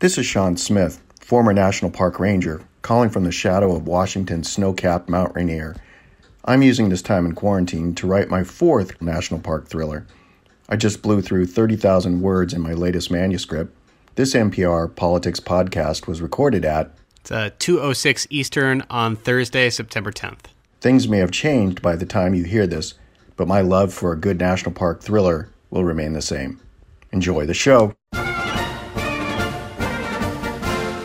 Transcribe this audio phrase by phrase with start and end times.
[0.00, 4.72] This is Sean Smith, former National Park Ranger, calling from the shadow of Washington's snow
[4.72, 5.76] capped Mount Rainier.
[6.46, 10.06] I'm using this time in quarantine to write my fourth National Park thriller.
[10.70, 13.76] I just blew through 30,000 words in my latest manuscript.
[14.14, 20.46] This NPR Politics podcast was recorded at it's uh, 206 Eastern on Thursday, September 10th.
[20.80, 22.94] Things may have changed by the time you hear this,
[23.36, 26.58] but my love for a good national park thriller will remain the same.
[27.12, 27.94] Enjoy the show.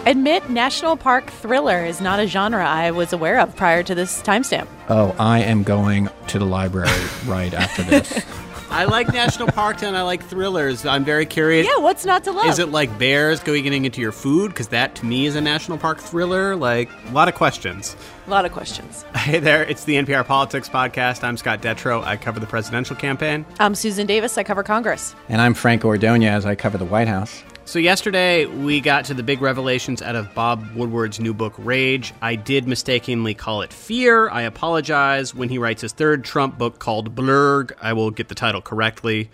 [0.08, 4.22] Admit National Park Thriller is not a genre I was aware of prior to this
[4.22, 4.68] timestamp.
[4.88, 6.92] Oh, I am going to the library
[7.26, 8.24] right after this.
[8.70, 10.86] I like national parks and I like thrillers.
[10.86, 11.66] I'm very curious.
[11.66, 12.46] Yeah, what's not to love?
[12.46, 14.50] Is it like bears going getting into your food?
[14.50, 16.56] Because that to me is a national park thriller.
[16.56, 17.96] Like a lot of questions.
[18.28, 19.06] A lot of questions.
[19.16, 21.24] Hey there, it's the NPR Politics Podcast.
[21.24, 22.04] I'm Scott Detrow.
[22.04, 23.44] I cover the presidential campaign.
[23.60, 24.38] I'm Susan Davis.
[24.38, 25.16] I cover Congress.
[25.30, 26.46] And I'm Franco Ordoñez.
[26.46, 27.44] I cover the White House.
[27.68, 32.14] So, yesterday we got to the big revelations out of Bob Woodward's new book, Rage.
[32.22, 34.30] I did mistakenly call it Fear.
[34.30, 35.34] I apologize.
[35.34, 39.32] When he writes his third Trump book called Blurg, I will get the title correctly.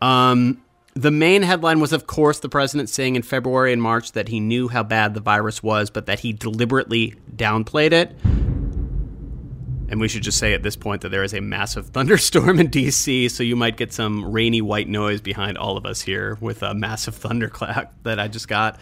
[0.00, 0.62] Um,
[0.94, 4.38] the main headline was, of course, the president saying in February and March that he
[4.38, 8.14] knew how bad the virus was, but that he deliberately downplayed it.
[9.94, 12.66] And we should just say at this point that there is a massive thunderstorm in
[12.66, 16.64] DC, so you might get some rainy white noise behind all of us here with
[16.64, 18.76] a massive thunderclap that I just got.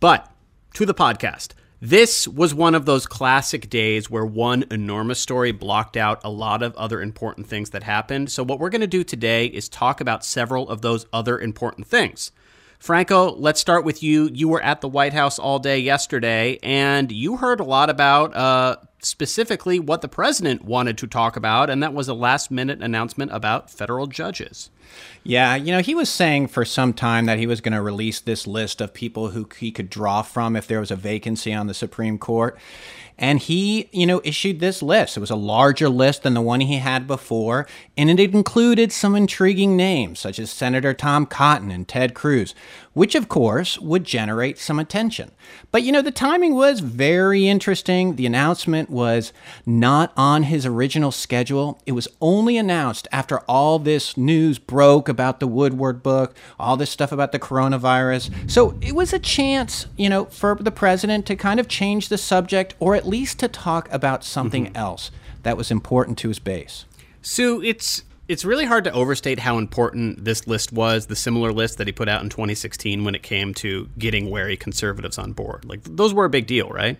[0.00, 0.30] But
[0.74, 1.52] to the podcast.
[1.80, 6.62] This was one of those classic days where one enormous story blocked out a lot
[6.62, 8.30] of other important things that happened.
[8.30, 11.86] So, what we're going to do today is talk about several of those other important
[11.86, 12.32] things.
[12.80, 14.30] Franco, let's start with you.
[14.32, 18.34] You were at the White House all day yesterday, and you heard a lot about
[18.34, 22.82] uh, specifically what the president wanted to talk about, and that was a last minute
[22.82, 24.70] announcement about federal judges.
[25.22, 28.18] Yeah, you know, he was saying for some time that he was going to release
[28.18, 31.66] this list of people who he could draw from if there was a vacancy on
[31.66, 32.58] the Supreme Court.
[33.20, 35.16] And he, you know, issued this list.
[35.16, 39.14] It was a larger list than the one he had before, and it included some
[39.14, 42.54] intriguing names, such as Senator Tom Cotton and Ted Cruz,
[42.94, 45.30] which of course would generate some attention.
[45.70, 48.16] But, you know, the timing was very interesting.
[48.16, 49.32] The announcement was
[49.66, 51.80] not on his original schedule.
[51.84, 56.90] It was only announced after all this news broke about the Woodward book, all this
[56.90, 58.50] stuff about the coronavirus.
[58.50, 62.18] So it was a chance, you know, for the president to kind of change the
[62.18, 64.76] subject or at least to talk about something mm-hmm.
[64.76, 65.10] else
[65.42, 66.84] that was important to his base.
[67.22, 71.78] Sue, it's it's really hard to overstate how important this list was, the similar list
[71.78, 75.64] that he put out in 2016 when it came to getting wary conservatives on board.
[75.64, 76.96] Like those were a big deal, right?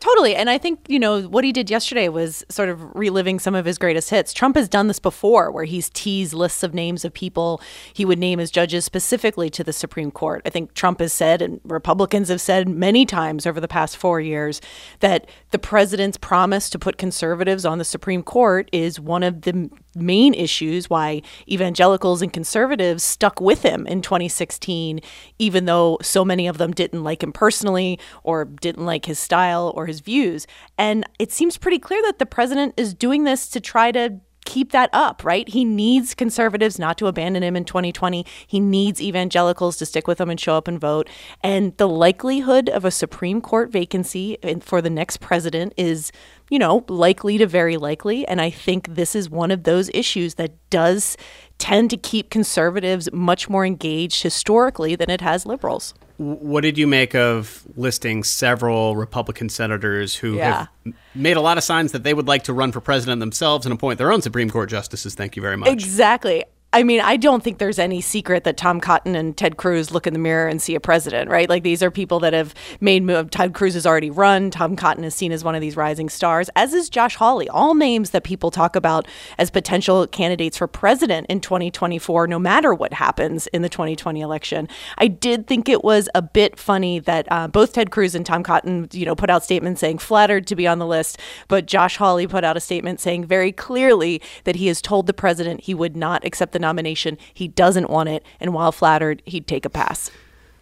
[0.00, 0.36] Totally.
[0.36, 3.64] And I think, you know, what he did yesterday was sort of reliving some of
[3.64, 4.32] his greatest hits.
[4.32, 7.60] Trump has done this before where he's teased lists of names of people
[7.92, 10.42] he would name as judges specifically to the Supreme Court.
[10.46, 14.20] I think Trump has said, and Republicans have said many times over the past four
[14.20, 14.60] years,
[15.00, 19.68] that the president's promise to put conservatives on the Supreme Court is one of the
[20.00, 25.00] main issues why evangelicals and conservatives stuck with him in 2016,
[25.38, 29.72] even though so many of them didn't like him personally or didn't like his style
[29.76, 30.46] or his views.
[30.76, 34.72] And it seems pretty clear that the president is doing this to try to keep
[34.72, 35.46] that up, right?
[35.46, 38.24] He needs conservatives not to abandon him in 2020.
[38.46, 41.08] He needs evangelicals to stick with him and show up and vote.
[41.42, 46.10] And the likelihood of a Supreme Court vacancy for the next president is,
[46.48, 48.26] you know, likely to very likely.
[48.26, 51.18] And I think this is one of those issues that does
[51.58, 55.92] tend to keep conservatives much more engaged historically than it has liberals.
[56.18, 60.66] What did you make of listing several Republican senators who yeah.
[60.84, 63.64] have made a lot of signs that they would like to run for president themselves
[63.64, 65.14] and appoint their own Supreme Court justices?
[65.14, 65.68] Thank you very much.
[65.68, 66.44] Exactly.
[66.70, 70.06] I mean, I don't think there's any secret that Tom Cotton and Ted Cruz look
[70.06, 71.48] in the mirror and see a president, right?
[71.48, 73.30] Like these are people that have made move.
[73.30, 74.50] Ted Cruz has already run.
[74.50, 77.48] Tom Cotton is seen as one of these rising stars, as is Josh Hawley.
[77.48, 79.08] All names that people talk about
[79.38, 84.68] as potential candidates for president in 2024, no matter what happens in the 2020 election.
[84.98, 88.42] I did think it was a bit funny that uh, both Ted Cruz and Tom
[88.42, 91.18] Cotton, you know, put out statements saying flattered to be on the list,
[91.48, 95.14] but Josh Hawley put out a statement saying very clearly that he has told the
[95.14, 97.16] president he would not accept the the nomination.
[97.32, 98.24] He doesn't want it.
[98.40, 100.10] And while flattered, he'd take a pass.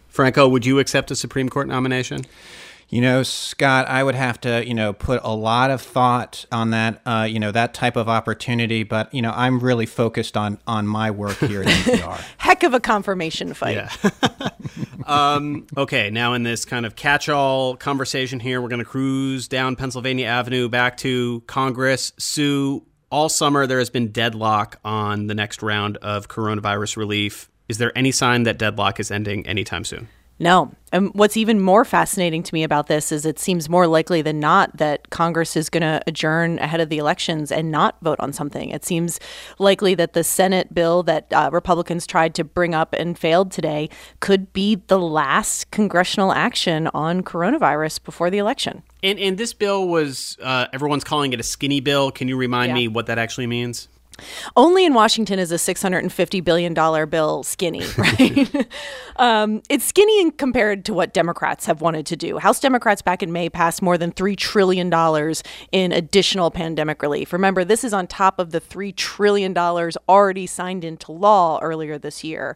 [0.07, 2.21] Franco, would you accept a Supreme Court nomination?
[2.89, 6.69] You know, Scott, I would have to, you know, put a lot of thought on
[6.69, 8.83] that, uh, you know, that type of opportunity.
[8.83, 12.23] But you know, I'm really focused on on my work here at NPR.
[12.37, 13.75] Heck of a confirmation fight.
[13.75, 14.49] Yeah.
[15.05, 19.75] um, okay, now in this kind of catch-all conversation here, we're going to cruise down
[19.75, 22.13] Pennsylvania Avenue back to Congress.
[22.17, 27.49] Sue, all summer there has been deadlock on the next round of coronavirus relief.
[27.67, 30.07] Is there any sign that deadlock is ending anytime soon?
[30.39, 30.71] No.
[30.93, 34.39] And what's even more fascinating to me about this is it seems more likely than
[34.39, 38.31] not that Congress is going to adjourn ahead of the elections and not vote on
[38.31, 38.69] something.
[38.69, 39.19] It seems
[39.59, 43.89] likely that the Senate bill that uh, Republicans tried to bring up and failed today
[44.21, 48.83] could be the last congressional action on coronavirus before the election.
[49.03, 52.11] And, and this bill was, uh, everyone's calling it a skinny bill.
[52.11, 52.75] Can you remind Yeah.
[52.75, 53.89] me what that actually means?
[54.55, 56.73] Only in Washington is a $650 billion
[57.09, 58.67] bill skinny, right?
[59.17, 62.37] um, it's skinny in compared to what Democrats have wanted to do.
[62.37, 64.91] House Democrats back in May passed more than $3 trillion
[65.71, 67.33] in additional pandemic relief.
[67.33, 72.23] Remember, this is on top of the $3 trillion already signed into law earlier this
[72.23, 72.55] year.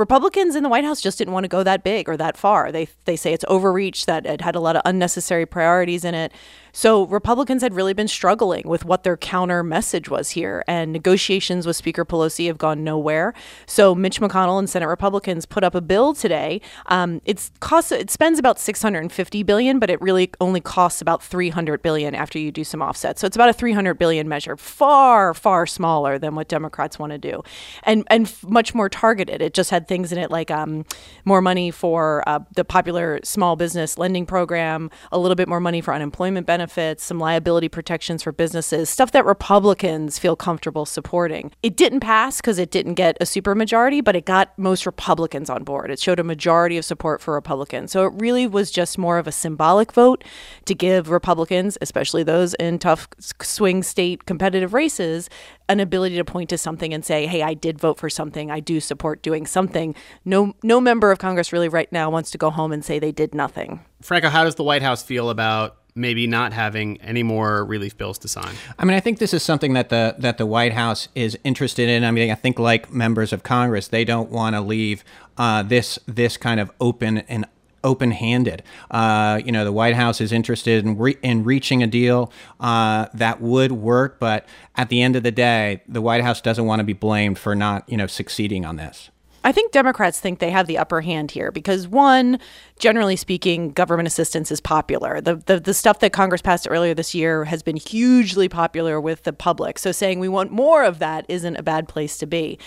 [0.00, 2.72] Republicans in the White House just didn't want to go that big or that far.
[2.72, 6.32] They they say it's overreach, that it had a lot of unnecessary priorities in it.
[6.72, 11.66] So Republicans had really been struggling with what their counter message was here, and negotiations
[11.66, 13.34] with Speaker Pelosi have gone nowhere.
[13.66, 16.60] So Mitch McConnell and Senate Republicans put up a bill today.
[16.86, 21.82] Um, it's costs it spends about 650 billion, but it really only costs about 300
[21.82, 23.20] billion after you do some offsets.
[23.20, 27.18] So it's about a 300 billion measure, far far smaller than what Democrats want to
[27.18, 27.42] do,
[27.82, 29.42] and and much more targeted.
[29.42, 30.84] It just had things in it like um,
[31.24, 35.80] more money for uh, the popular small business lending program, a little bit more money
[35.80, 41.52] for unemployment benefits, some liability protections for businesses, stuff that Republicans feel comfortable supporting.
[41.62, 45.64] It didn't pass because it didn't get a supermajority, but it got most Republicans on
[45.64, 45.90] board.
[45.90, 47.92] It showed a majority of support for Republicans.
[47.92, 50.24] So it really was just more of a symbolic vote
[50.66, 53.08] to give Republicans, especially those in tough
[53.40, 55.28] swing state competitive races,
[55.68, 58.50] an ability to point to something and say, "Hey, I did vote for something.
[58.50, 62.38] I do support doing something." No no member of Congress really right now wants to
[62.38, 63.80] go home and say they did nothing.
[64.02, 68.18] Franco, how does the White House feel about maybe not having any more relief bills
[68.18, 68.54] to sign?
[68.78, 71.88] I mean, I think this is something that the that the White House is interested
[71.88, 72.04] in.
[72.04, 75.04] I mean, I think like members of Congress, they don't want to leave
[75.36, 77.46] uh, this this kind of open and
[77.82, 78.62] open-handed.
[78.90, 83.06] Uh, you know, the White House is interested in re- in reaching a deal uh,
[83.14, 84.46] that would work, but
[84.76, 87.54] at the end of the day, the White House doesn't want to be blamed for
[87.54, 89.10] not you know succeeding on this.
[89.42, 92.38] I think Democrats think they have the upper hand here because one,
[92.78, 95.20] generally speaking, government assistance is popular.
[95.20, 99.22] The, the the stuff that Congress passed earlier this year has been hugely popular with
[99.22, 99.78] the public.
[99.78, 102.58] So saying we want more of that isn't a bad place to be.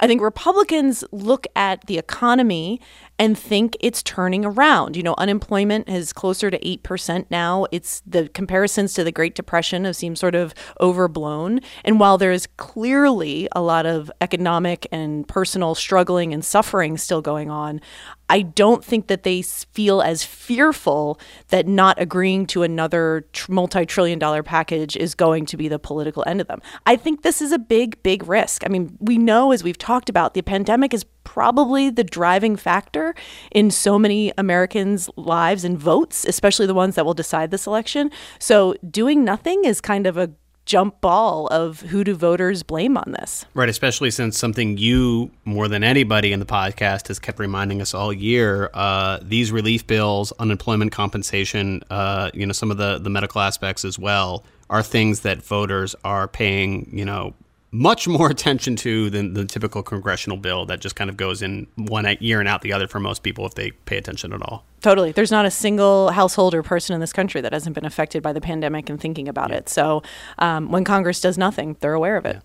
[0.00, 2.80] I think Republicans look at the economy
[3.18, 4.96] and think it's turning around.
[4.96, 7.66] You know, unemployment is closer to 8% now.
[7.70, 11.60] It's the comparisons to the Great Depression have seemed sort of overblown.
[11.84, 17.22] And while there is clearly a lot of economic and personal struggling and suffering still
[17.22, 17.80] going on,
[18.28, 21.18] I don't think that they feel as fearful
[21.48, 25.78] that not agreeing to another tr- multi trillion dollar package is going to be the
[25.78, 26.62] political end of them.
[26.86, 28.64] I think this is a big, big risk.
[28.64, 33.14] I mean, we know, as we've talked about, the pandemic is probably the driving factor
[33.50, 38.10] in so many Americans' lives and votes, especially the ones that will decide this election.
[38.38, 40.30] So doing nothing is kind of a
[40.64, 43.44] jump ball of who do voters blame on this.
[43.54, 47.94] Right, especially since something you, more than anybody in the podcast, has kept reminding us
[47.94, 48.70] all year.
[48.74, 53.84] Uh, these relief bills, unemployment compensation, uh, you know, some of the, the medical aspects
[53.84, 57.34] as well, are things that voters are paying, you know,
[57.74, 61.66] much more attention to than the typical congressional bill that just kind of goes in
[61.74, 64.64] one year and out the other for most people if they pay attention at all.
[64.80, 65.12] Totally.
[65.12, 68.32] There's not a single household or person in this country that hasn't been affected by
[68.32, 69.68] the pandemic and thinking about it.
[69.68, 70.02] So
[70.38, 72.40] um, when Congress does nothing, they're aware of it.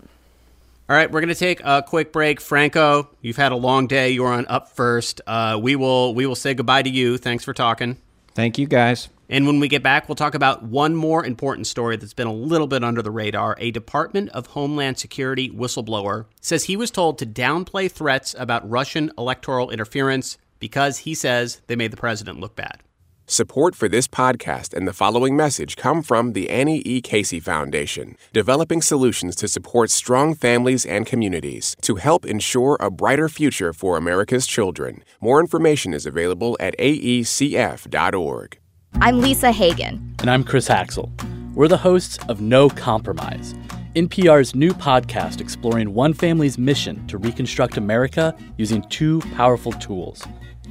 [0.88, 2.40] All right, we're going to take a quick break.
[2.40, 4.10] Franco, you've had a long day.
[4.10, 5.20] You're on up first.
[5.24, 7.16] Uh, we will we will say goodbye to you.
[7.16, 7.96] Thanks for talking.
[8.34, 9.08] Thank you, guys.
[9.30, 12.32] And when we get back, we'll talk about one more important story that's been a
[12.32, 13.54] little bit under the radar.
[13.60, 19.12] A Department of Homeland Security whistleblower says he was told to downplay threats about Russian
[19.16, 22.82] electoral interference because he says they made the president look bad.
[23.28, 27.00] Support for this podcast and the following message come from the Annie E.
[27.00, 33.28] Casey Foundation, developing solutions to support strong families and communities to help ensure a brighter
[33.28, 35.04] future for America's children.
[35.20, 38.58] More information is available at aecf.org.
[38.98, 40.14] I'm Lisa Hagen.
[40.20, 41.10] And I'm Chris Haxel.
[41.54, 43.54] We're the hosts of No Compromise,
[43.94, 50.24] NPR's new podcast exploring one family's mission to reconstruct America using two powerful tools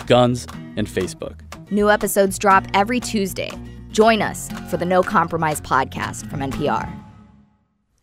[0.06, 0.48] guns
[0.78, 1.40] and Facebook.
[1.72, 3.52] New episodes drop every Tuesday.
[3.92, 6.90] Join us for the No Compromise podcast from NPR.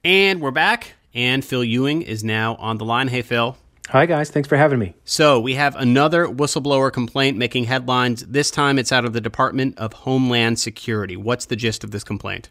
[0.04, 3.08] And we're back, and Phil Ewing is now on the line.
[3.08, 3.56] Hey, Phil.
[3.90, 4.30] Hi, guys.
[4.30, 4.96] Thanks for having me.
[5.04, 8.26] So we have another whistleblower complaint making headlines.
[8.26, 11.16] This time it's out of the Department of Homeland Security.
[11.16, 12.48] What's the gist of this complaint?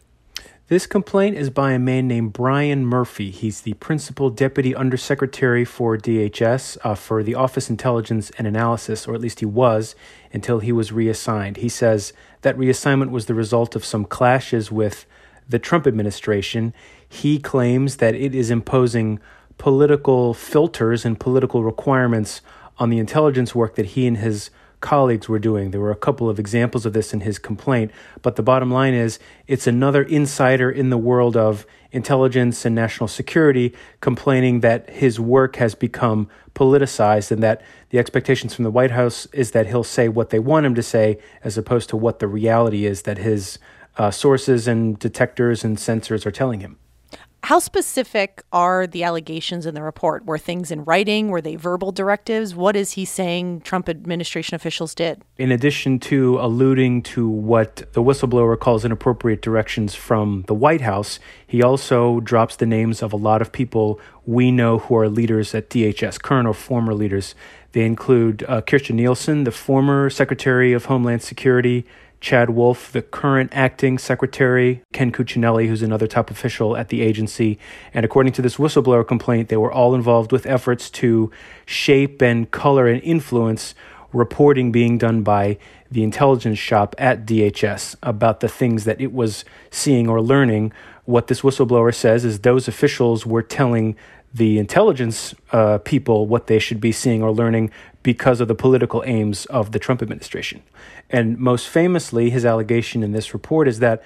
[0.68, 3.30] This complaint is by a man named Brian Murphy.
[3.30, 9.14] He's the principal deputy undersecretary for DHS uh, for the Office Intelligence and Analysis, or
[9.14, 9.94] at least he was
[10.32, 11.58] until he was reassigned.
[11.58, 15.04] He says that reassignment was the result of some clashes with
[15.46, 16.72] the Trump administration.
[17.06, 19.20] He claims that it is imposing
[19.58, 22.40] political filters and political requirements
[22.78, 25.70] on the intelligence work that he and his colleagues were doing.
[25.70, 27.90] There were a couple of examples of this in his complaint,
[28.22, 33.08] but the bottom line is it's another insider in the world of intelligence and national
[33.08, 38.90] security complaining that his work has become politicized and that the expectations from the White
[38.90, 42.18] House is that he'll say what they want him to say as opposed to what
[42.18, 43.58] the reality is that his
[43.96, 46.78] uh, sources and detectors and sensors are telling him.
[47.46, 50.24] How specific are the allegations in the report?
[50.24, 51.28] Were things in writing?
[51.28, 52.56] Were they verbal directives?
[52.56, 55.22] What is he saying Trump administration officials did?
[55.38, 61.20] In addition to alluding to what the whistleblower calls inappropriate directions from the White House,
[61.46, 65.54] he also drops the names of a lot of people we know who are leaders
[65.54, 67.36] at DHS, current or former leaders.
[67.70, 71.86] They include uh, Kirstjen Nielsen, the former Secretary of Homeland Security,
[72.20, 77.58] Chad Wolf, the current acting secretary, Ken Cuccinelli, who's another top official at the agency.
[77.94, 81.30] And according to this whistleblower complaint, they were all involved with efforts to
[81.64, 83.74] shape and color and influence
[84.12, 85.58] reporting being done by
[85.90, 90.72] the intelligence shop at DHS about the things that it was seeing or learning.
[91.04, 93.96] What this whistleblower says is those officials were telling
[94.36, 97.70] the intelligence uh, people what they should be seeing or learning
[98.02, 100.62] because of the political aims of the Trump administration.
[101.08, 104.02] And most famously, his allegation in this report is that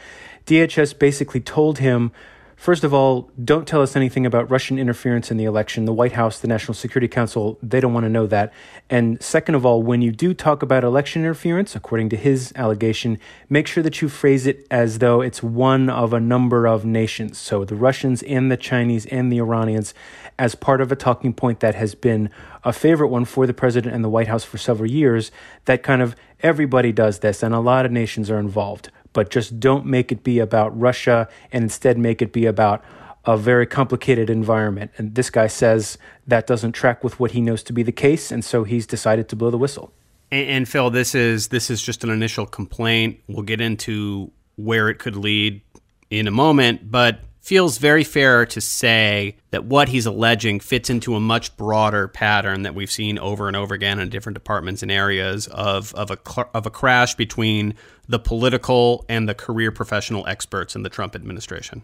[0.46, 2.12] DHS basically told him
[2.60, 5.86] First of all, don't tell us anything about Russian interference in the election.
[5.86, 8.52] The White House, the National Security Council, they don't want to know that.
[8.90, 13.18] And second of all, when you do talk about election interference, according to his allegation,
[13.48, 17.38] make sure that you phrase it as though it's one of a number of nations.
[17.38, 19.94] So the Russians and the Chinese and the Iranians,
[20.38, 22.28] as part of a talking point that has been
[22.62, 25.32] a favorite one for the president and the White House for several years,
[25.64, 29.60] that kind of everybody does this and a lot of nations are involved but just
[29.60, 32.84] don't make it be about Russia and instead make it be about
[33.24, 34.90] a very complicated environment.
[34.96, 38.30] And this guy says that doesn't track with what he knows to be the case,
[38.30, 39.92] and so he's decided to blow the whistle.
[40.30, 43.20] And, and Phil, this is this is just an initial complaint.
[43.28, 45.60] We'll get into where it could lead
[46.10, 51.14] in a moment, but feels very fair to say that what he's alleging fits into
[51.14, 54.92] a much broader pattern that we've seen over and over again in different departments and
[54.92, 56.18] areas of, of, a,
[56.54, 57.74] of a crash between
[58.08, 61.82] the political and the career professional experts in the Trump administration.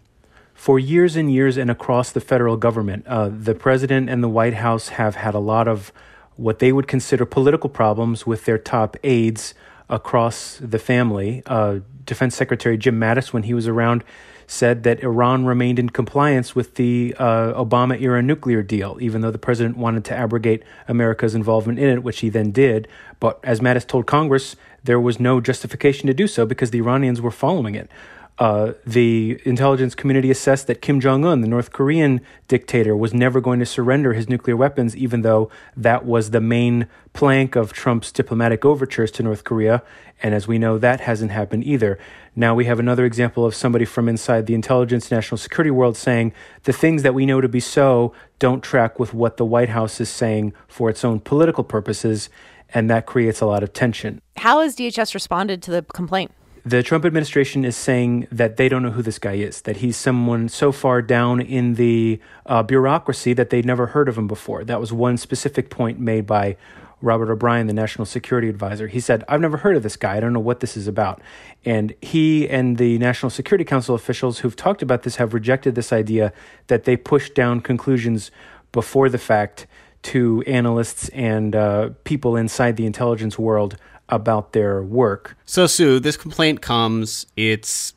[0.53, 4.55] For years and years and across the federal government, uh, the president and the White
[4.55, 5.91] House have had a lot of
[6.35, 9.53] what they would consider political problems with their top aides
[9.89, 11.43] across the family.
[11.45, 14.03] Uh, Defense Secretary Jim Mattis, when he was around,
[14.47, 19.31] said that Iran remained in compliance with the uh, Obama era nuclear deal, even though
[19.31, 22.87] the president wanted to abrogate America's involvement in it, which he then did.
[23.19, 27.19] But as Mattis told Congress, there was no justification to do so because the Iranians
[27.19, 27.91] were following it.
[28.39, 33.41] Uh, the intelligence community assessed that Kim Jong un, the North Korean dictator, was never
[33.41, 38.11] going to surrender his nuclear weapons, even though that was the main plank of Trump's
[38.11, 39.81] diplomatic overtures to North Korea.
[40.21, 41.97] And as we know, that hasn't happened either.
[42.35, 46.31] Now we have another example of somebody from inside the intelligence national security world saying
[46.63, 49.99] the things that we know to be so don't track with what the White House
[49.99, 52.29] is saying for its own political purposes.
[52.71, 54.21] And that creates a lot of tension.
[54.35, 56.31] How has DHS responded to the complaint?
[56.67, 59.95] The Trump administration is saying that they don't know who this guy is, that he's
[59.95, 64.65] someone so far down in the uh, bureaucracy that they'd never heard of him before.
[64.65, 66.57] That was one specific point made by
[67.01, 68.89] Robert O'Brien, the national security advisor.
[68.89, 70.17] He said, I've never heard of this guy.
[70.17, 71.21] I don't know what this is about.
[71.63, 75.93] And he and the National Security Council officials who've talked about this have rejected this
[75.93, 76.33] idea
[76.67, 78.29] that they push down conclusions
[78.73, 79.67] before the fact
[80.01, 83.77] to analysts and uh, people inside the intelligence world
[84.09, 85.37] about their work.
[85.45, 87.93] So, Sue, this complaint comes, it's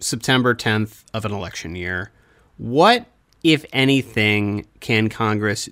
[0.00, 2.10] September 10th of an election year.
[2.58, 3.06] What,
[3.42, 5.68] if anything, can Congress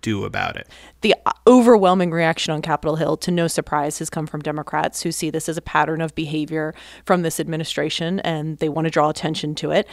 [0.00, 0.68] do about it?
[1.00, 1.14] The
[1.46, 5.48] overwhelming reaction on Capitol Hill, to no surprise, has come from Democrats who see this
[5.48, 6.74] as a pattern of behavior
[7.06, 9.88] from this administration and they want to draw attention to it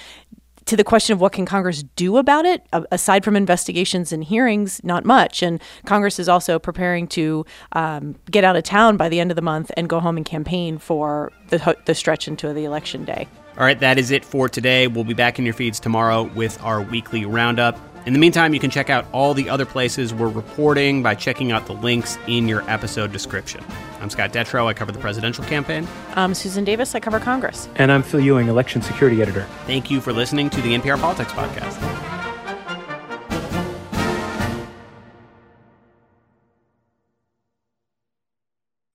[0.65, 4.82] to the question of what can Congress do about it, aside from investigations and hearings,
[4.84, 5.41] not much.
[5.41, 9.36] And Congress is also preparing to um, get out of town by the end of
[9.36, 13.27] the month and go home and campaign for the, the stretch into the election day.
[13.58, 14.88] All right, that is it for today.
[14.88, 17.77] We'll be back in your feeds tomorrow with our weekly roundup.
[18.06, 21.51] In the meantime, you can check out all the other places we're reporting by checking
[21.51, 23.63] out the links in your episode description.
[24.01, 24.65] I'm Scott Detrow.
[24.65, 25.88] I cover the presidential campaign.
[26.15, 26.96] I'm Susan Davis.
[26.96, 27.70] I cover Congress.
[27.75, 29.43] And I'm Phil Ewing, election security editor.
[29.65, 32.21] Thank you for listening to the NPR Politics Podcast.